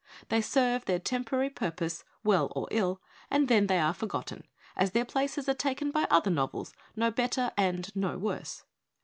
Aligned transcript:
They 0.29 0.41
serve 0.41 0.85
their 0.85 0.97
temporary 0.97 1.51
purpose, 1.51 2.03
well 2.23 2.51
or 2.55 2.67
ill; 2.71 2.99
and 3.29 3.47
then 3.47 3.67
they 3.67 3.77
are 3.77 3.93
forgotten, 3.93 4.47
as 4.75 4.93
their 4.93 5.05
places 5.05 5.47
are 5.47 5.53
taken 5.53 5.91
by 5.91 6.07
other 6.09 6.31
novels, 6.31 6.73
no 6.95 7.11
better 7.11 7.51
and 7.55 7.95
no 7.95 8.17
worse. 8.17 8.63